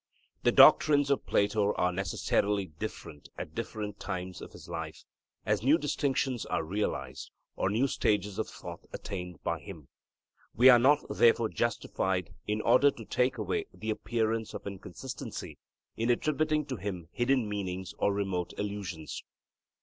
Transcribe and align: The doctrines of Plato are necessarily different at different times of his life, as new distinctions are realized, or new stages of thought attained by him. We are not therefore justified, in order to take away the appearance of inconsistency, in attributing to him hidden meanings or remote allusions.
The 0.41 0.51
doctrines 0.51 1.11
of 1.11 1.27
Plato 1.27 1.75
are 1.75 1.91
necessarily 1.91 2.65
different 2.65 3.29
at 3.37 3.53
different 3.53 3.99
times 3.99 4.41
of 4.41 4.51
his 4.51 4.67
life, 4.67 5.03
as 5.45 5.61
new 5.61 5.77
distinctions 5.77 6.43
are 6.47 6.63
realized, 6.63 7.29
or 7.55 7.69
new 7.69 7.85
stages 7.85 8.39
of 8.39 8.47
thought 8.47 8.83
attained 8.91 9.43
by 9.43 9.59
him. 9.59 9.89
We 10.55 10.69
are 10.71 10.79
not 10.79 11.05
therefore 11.07 11.49
justified, 11.49 12.33
in 12.47 12.61
order 12.61 12.89
to 12.89 13.05
take 13.05 13.37
away 13.37 13.65
the 13.71 13.91
appearance 13.91 14.55
of 14.55 14.65
inconsistency, 14.65 15.59
in 15.95 16.09
attributing 16.09 16.65
to 16.65 16.77
him 16.77 17.07
hidden 17.11 17.47
meanings 17.47 17.93
or 17.99 18.11
remote 18.11 18.53
allusions. 18.57 19.23